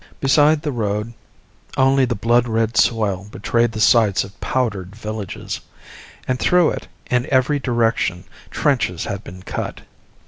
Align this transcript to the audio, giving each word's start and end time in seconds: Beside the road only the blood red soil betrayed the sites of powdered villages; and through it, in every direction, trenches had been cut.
Beside 0.19 0.63
the 0.63 0.71
road 0.71 1.13
only 1.77 2.05
the 2.05 2.15
blood 2.15 2.47
red 2.47 2.75
soil 2.75 3.27
betrayed 3.31 3.73
the 3.73 3.79
sites 3.79 4.23
of 4.23 4.41
powdered 4.41 4.95
villages; 4.95 5.59
and 6.27 6.39
through 6.39 6.71
it, 6.71 6.87
in 7.11 7.27
every 7.31 7.59
direction, 7.59 8.23
trenches 8.49 9.05
had 9.05 9.23
been 9.23 9.43
cut. 9.43 9.81